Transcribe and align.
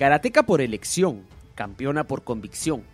Karateca 0.00 0.44
por 0.44 0.62
elección, 0.62 1.26
campeona 1.54 2.04
por 2.04 2.24
convicción. 2.24 2.84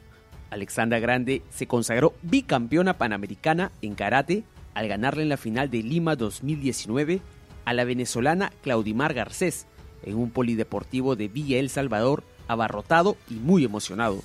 Alexandra 0.51 0.99
Grande 0.99 1.45
se 1.51 1.69
consagró 1.69 2.15
bicampeona 2.23 2.99
panamericana 2.99 3.71
en 3.81 3.95
karate 3.95 4.43
al 4.75 4.89
ganarle 4.89 5.23
en 5.23 5.29
la 5.29 5.37
final 5.37 5.71
de 5.71 5.85
Lima 5.85 6.17
2019 6.17 7.21
a 7.65 7.75
la 7.75 7.85
venezolana 7.85 8.51
Claudimar 8.61 9.15
Garcés 9.15 9.69
en 10.03 10.17
un 10.17 10.33
polideportivo 10.33 11.15
de 11.15 11.29
Villa 11.29 11.59
El 11.59 11.71
Salvador 11.71 12.25
abarrotado 12.49 13.17
y 13.31 13.35
muy 13.35 13.65
emocionado. 13.65 14.21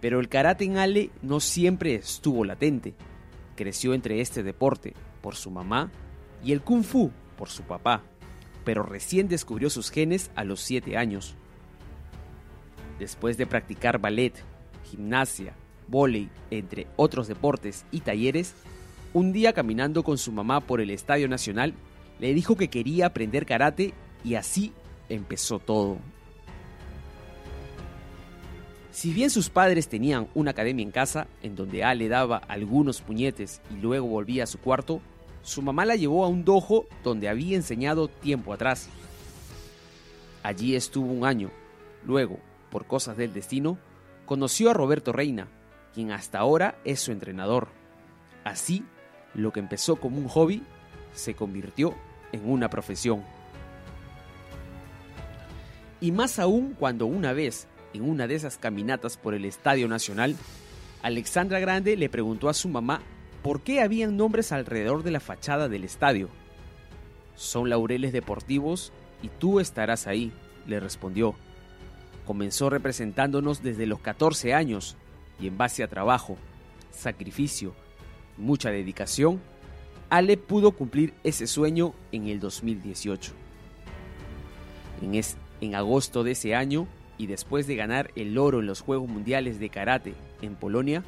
Pero 0.00 0.18
el 0.18 0.28
karate 0.28 0.64
en 0.64 0.78
Ale 0.78 1.10
no 1.22 1.38
siempre 1.38 1.94
estuvo 1.94 2.44
latente. 2.44 2.94
Creció 3.54 3.94
entre 3.94 4.20
este 4.20 4.42
deporte 4.42 4.94
por 5.20 5.36
su 5.36 5.52
mamá 5.52 5.92
y 6.44 6.50
el 6.50 6.60
kung 6.60 6.82
fu 6.82 7.12
por 7.38 7.50
su 7.50 7.62
papá 7.62 8.02
pero 8.64 8.82
recién 8.82 9.28
descubrió 9.28 9.70
sus 9.70 9.90
genes 9.90 10.30
a 10.34 10.44
los 10.44 10.60
7 10.60 10.96
años. 10.96 11.34
Después 12.98 13.36
de 13.36 13.46
practicar 13.46 13.98
ballet, 13.98 14.34
gimnasia, 14.90 15.54
vóley, 15.88 16.30
entre 16.50 16.86
otros 16.96 17.28
deportes 17.28 17.84
y 17.90 18.00
talleres, 18.00 18.54
un 19.12 19.32
día 19.32 19.52
caminando 19.52 20.02
con 20.02 20.18
su 20.18 20.32
mamá 20.32 20.60
por 20.60 20.80
el 20.80 20.90
Estadio 20.90 21.28
Nacional, 21.28 21.74
le 22.18 22.34
dijo 22.34 22.56
que 22.56 22.68
quería 22.68 23.06
aprender 23.06 23.46
karate 23.46 23.92
y 24.24 24.36
así 24.36 24.72
empezó 25.08 25.58
todo. 25.58 25.98
Si 28.90 29.12
bien 29.12 29.30
sus 29.30 29.48
padres 29.48 29.88
tenían 29.88 30.28
una 30.34 30.50
academia 30.50 30.82
en 30.82 30.90
casa 30.90 31.26
en 31.42 31.56
donde 31.56 31.82
A 31.82 31.94
le 31.94 32.08
daba 32.08 32.36
algunos 32.36 33.00
puñetes 33.00 33.62
y 33.70 33.80
luego 33.80 34.06
volvía 34.06 34.44
a 34.44 34.46
su 34.46 34.58
cuarto, 34.58 35.00
su 35.42 35.60
mamá 35.62 35.84
la 35.84 35.96
llevó 35.96 36.24
a 36.24 36.28
un 36.28 36.44
dojo 36.44 36.86
donde 37.02 37.28
había 37.28 37.56
enseñado 37.56 38.08
tiempo 38.08 38.52
atrás. 38.52 38.88
Allí 40.42 40.74
estuvo 40.76 41.12
un 41.12 41.24
año. 41.24 41.50
Luego, 42.04 42.38
por 42.70 42.86
cosas 42.86 43.16
del 43.16 43.32
destino, 43.32 43.78
conoció 44.24 44.70
a 44.70 44.74
Roberto 44.74 45.12
Reina, 45.12 45.48
quien 45.94 46.12
hasta 46.12 46.38
ahora 46.38 46.78
es 46.84 47.00
su 47.00 47.12
entrenador. 47.12 47.68
Así, 48.44 48.84
lo 49.34 49.52
que 49.52 49.60
empezó 49.60 49.96
como 49.96 50.18
un 50.18 50.28
hobby 50.28 50.62
se 51.14 51.34
convirtió 51.34 51.94
en 52.32 52.48
una 52.48 52.70
profesión. 52.70 53.22
Y 56.00 56.10
más 56.12 56.38
aún 56.38 56.74
cuando 56.78 57.06
una 57.06 57.32
vez, 57.32 57.68
en 57.94 58.08
una 58.08 58.26
de 58.26 58.34
esas 58.34 58.58
caminatas 58.58 59.16
por 59.16 59.34
el 59.34 59.44
Estadio 59.44 59.86
Nacional, 59.86 60.36
Alexandra 61.02 61.60
Grande 61.60 61.96
le 61.96 62.08
preguntó 62.08 62.48
a 62.48 62.54
su 62.54 62.68
mamá 62.68 63.02
¿por 63.42 63.60
qué 63.62 63.80
habían 63.80 64.16
nombres 64.16 64.52
alrededor 64.52 65.02
de 65.02 65.10
la 65.10 65.20
fachada 65.20 65.68
del 65.68 65.84
estadio? 65.84 66.28
Son 67.34 67.68
laureles 67.68 68.12
deportivos 68.12 68.92
y 69.22 69.28
tú 69.28 69.60
estarás 69.60 70.06
ahí, 70.06 70.32
le 70.66 70.80
respondió. 70.80 71.34
Comenzó 72.26 72.70
representándonos 72.70 73.62
desde 73.62 73.86
los 73.86 74.00
14 74.00 74.54
años 74.54 74.96
y 75.40 75.48
en 75.48 75.58
base 75.58 75.82
a 75.82 75.88
trabajo, 75.88 76.36
sacrificio, 76.90 77.74
mucha 78.36 78.70
dedicación, 78.70 79.40
Ale 80.12 80.36
pudo 80.36 80.72
cumplir 80.72 81.14
ese 81.24 81.46
sueño 81.46 81.94
en 82.12 82.26
el 82.28 82.38
2018. 82.38 83.32
En, 85.60 85.74
agosto 85.74 86.22
de 86.22 86.32
ese 86.32 86.54
año, 86.54 86.86
y 87.16 87.28
después 87.28 87.66
de 87.66 87.76
ganar 87.76 88.10
el 88.14 88.36
oro 88.36 88.60
en 88.60 88.66
los 88.66 88.82
Juegos 88.82 89.08
Mundiales 89.08 89.58
de 89.58 89.70
Karate 89.70 90.12
en 90.42 90.54
Polonia, 90.54 91.02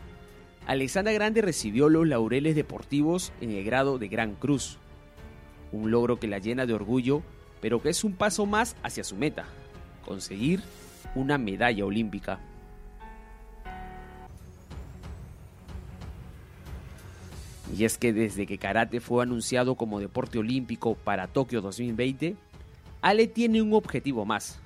Alexandra 0.66 1.12
Grande 1.12 1.42
recibió 1.42 1.91
los 1.91 2.08
laureles 2.08 2.56
deportivos 2.56 3.32
en 3.42 3.50
el 3.50 3.64
grado 3.64 3.98
de 3.98 4.08
Gran 4.08 4.34
Cruz, 4.34 4.78
un 5.72 5.91
logro 5.91 6.19
que 6.19 6.26
la 6.26 6.38
llena 6.38 6.64
de 6.64 6.72
orgullo, 6.72 7.22
pero 7.60 7.82
que 7.82 7.91
es 7.91 8.02
un 8.02 8.14
paso 8.14 8.47
más 8.47 8.74
hacia 8.82 9.04
su 9.04 9.14
meta, 9.14 9.44
conseguir 10.06 10.62
una 11.14 11.36
medalla 11.36 11.84
olímpica. 11.84 12.41
Y 17.76 17.84
es 17.84 17.98
que 17.98 18.14
desde 18.14 18.47
que 18.47 18.56
karate 18.56 19.00
fue 19.00 19.22
anunciado 19.22 19.74
como 19.74 20.00
deporte 20.00 20.38
olímpico 20.38 20.94
para 20.94 21.26
Tokio 21.26 21.60
2020, 21.60 22.36
Ale 23.03 23.26
tiene 23.26 23.60
un 23.60 23.74
objetivo 23.74 24.24
más. 24.24 24.60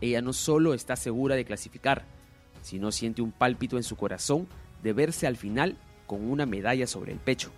Ella 0.00 0.22
no 0.22 0.32
solo 0.32 0.72
está 0.72 0.96
segura 0.96 1.34
de 1.34 1.44
clasificar, 1.44 2.04
sino 2.62 2.92
siente 2.92 3.20
un 3.20 3.32
pálpito 3.32 3.76
en 3.76 3.82
su 3.82 3.96
corazón 3.96 4.48
de 4.84 4.92
verse 4.92 5.26
al 5.26 5.36
final 5.36 5.76
con 6.06 6.30
una 6.30 6.46
medalla 6.46 6.86
sobre 6.86 7.10
el 7.10 7.18
pecho. 7.18 7.50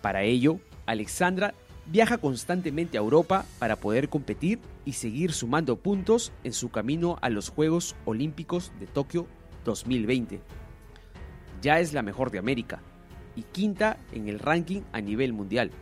Para 0.00 0.22
ello, 0.22 0.60
Alexandra 0.86 1.52
viaja 1.86 2.18
constantemente 2.18 2.96
a 2.96 3.00
Europa 3.00 3.44
para 3.58 3.76
poder 3.76 4.08
competir 4.08 4.60
y 4.84 4.92
seguir 4.92 5.32
sumando 5.32 5.76
puntos 5.76 6.32
en 6.44 6.52
su 6.52 6.70
camino 6.70 7.18
a 7.20 7.28
los 7.28 7.50
Juegos 7.50 7.96
Olímpicos 8.04 8.72
de 8.78 8.86
Tokio 8.86 9.26
2020. 9.64 10.40
Ya 11.60 11.80
es 11.80 11.92
la 11.92 12.02
mejor 12.02 12.30
de 12.30 12.38
América 12.38 12.80
y 13.34 13.42
quinta 13.42 13.98
en 14.12 14.28
el 14.28 14.38
ranking 14.38 14.82
a 14.92 15.00
nivel 15.00 15.32
mundial. 15.32 15.72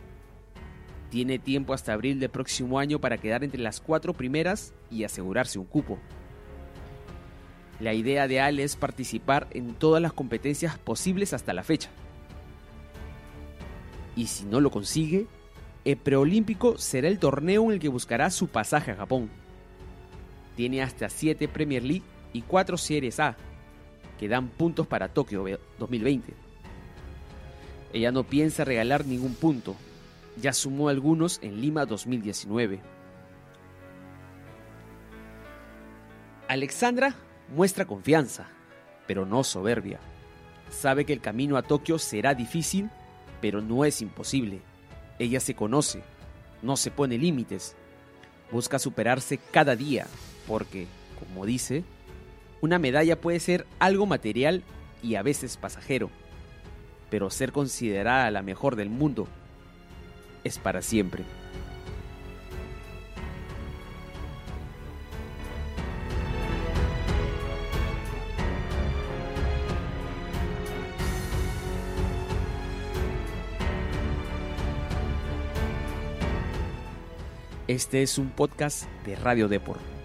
Tiene 1.11 1.39
tiempo 1.39 1.73
hasta 1.73 1.93
abril 1.93 2.19
del 2.19 2.29
próximo 2.29 2.79
año 2.79 2.99
para 2.99 3.17
quedar 3.17 3.43
entre 3.43 3.61
las 3.61 3.79
cuatro 3.79 4.13
primeras 4.13 4.73
y 4.89 5.03
asegurarse 5.03 5.59
un 5.59 5.65
cupo. 5.65 5.99
La 7.79 7.93
idea 7.93 8.27
de 8.27 8.41
Ale 8.41 8.63
es 8.63 8.75
participar 8.75 9.47
en 9.51 9.75
todas 9.75 10.01
las 10.01 10.13
competencias 10.13 10.77
posibles 10.79 11.33
hasta 11.33 11.53
la 11.53 11.63
fecha. 11.63 11.89
Y 14.15 14.27
si 14.27 14.45
no 14.45 14.59
lo 14.61 14.71
consigue, 14.71 15.27
el 15.85 15.97
preolímpico 15.97 16.77
será 16.79 17.07
el 17.07 17.19
torneo 17.19 17.65
en 17.65 17.73
el 17.73 17.79
que 17.79 17.87
buscará 17.87 18.31
su 18.31 18.47
pasaje 18.47 18.91
a 18.91 18.95
Japón. 18.95 19.29
Tiene 20.55 20.81
hasta 20.81 21.07
7 21.07 21.47
Premier 21.47 21.83
League 21.83 22.03
y 22.33 22.41
4 22.41 22.77
Series 22.77 23.19
A, 23.19 23.37
que 24.19 24.27
dan 24.27 24.47
puntos 24.47 24.87
para 24.87 25.09
Tokio 25.09 25.45
2020. 25.77 26.33
Ella 27.93 28.11
no 28.11 28.23
piensa 28.23 28.65
regalar 28.65 29.05
ningún 29.05 29.35
punto, 29.35 29.75
ya 30.35 30.51
sumó 30.51 30.89
algunos 30.89 31.39
en 31.43 31.61
Lima 31.61 31.85
2019. 31.85 32.79
Alexandra 36.47 37.15
Muestra 37.55 37.85
confianza, 37.85 38.47
pero 39.07 39.25
no 39.25 39.43
soberbia. 39.43 39.99
Sabe 40.69 41.05
que 41.05 41.13
el 41.13 41.21
camino 41.21 41.57
a 41.57 41.61
Tokio 41.61 41.97
será 41.97 42.33
difícil, 42.33 42.89
pero 43.41 43.61
no 43.61 43.85
es 43.85 44.01
imposible. 44.01 44.61
Ella 45.17 45.39
se 45.39 45.55
conoce, 45.55 46.03
no 46.61 46.75
se 46.75 46.91
pone 46.91 47.17
límites. 47.17 47.75
Busca 48.51 48.79
superarse 48.79 49.37
cada 49.51 49.75
día, 49.75 50.07
porque, 50.45 50.87
como 51.19 51.45
dice, 51.45 51.83
una 52.61 52.79
medalla 52.79 53.19
puede 53.19 53.39
ser 53.39 53.65
algo 53.79 54.05
material 54.05 54.63
y 55.01 55.15
a 55.15 55.21
veces 55.21 55.57
pasajero, 55.57 56.09
pero 57.09 57.29
ser 57.29 57.51
considerada 57.51 58.29
la 58.31 58.41
mejor 58.41 58.75
del 58.75 58.89
mundo 58.89 59.27
es 60.43 60.57
para 60.57 60.81
siempre. 60.81 61.23
Este 77.67 78.01
es 78.01 78.17
un 78.17 78.29
podcast 78.29 78.85
de 79.05 79.17
Radio 79.17 79.49
Deport. 79.49 79.96